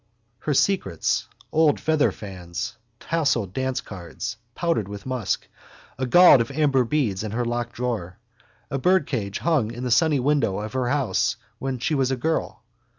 Her 0.39 0.55
secrets: 0.55 1.27
old 1.51 1.77
featherfans, 1.77 2.75
tasselled 2.99 3.53
dancecards, 3.53 4.37
powdered 4.55 4.87
with 4.87 5.05
musk, 5.05 5.47
a 5.99 6.07
gaud 6.07 6.41
of 6.41 6.49
amber 6.49 6.83
beads 6.83 7.23
in 7.23 7.29
her 7.33 7.45
locked 7.45 7.73
drawer. 7.73 8.17
A 8.71 8.79
birdcage 8.79 9.37
hung 9.37 9.69
in 9.69 9.83
the 9.83 9.91
sunny 9.91 10.19
window 10.19 10.57
of 10.57 10.73
her 10.73 10.89
house 10.89 11.35
when 11.59 11.77
she 11.77 11.93
was 11.93 12.09
a 12.09 12.15
girl. 12.15 12.63